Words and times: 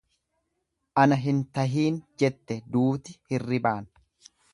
Ana 1.01 1.17
hin 1.25 1.41
tahiin 1.57 1.99
jette 2.23 2.57
duuti 2.77 3.15
hirribaan. 3.35 3.91